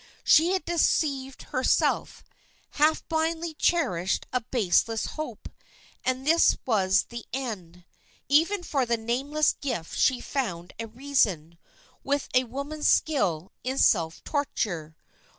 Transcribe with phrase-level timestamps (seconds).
[0.23, 2.23] She had deceived herself,
[2.71, 5.47] had blindly cherished a baseless hope,
[6.03, 7.85] and this was the end.
[8.27, 11.59] Even for the nameless gift she found a reason,
[12.03, 14.95] with a woman's skill, in self torture.